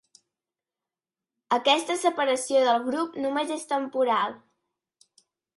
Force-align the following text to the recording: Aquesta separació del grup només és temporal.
Aquesta 1.57 1.97
separació 2.05 2.65
del 2.69 2.81
grup 2.89 3.21
només 3.27 3.55
és 3.59 3.71
temporal. 3.75 4.37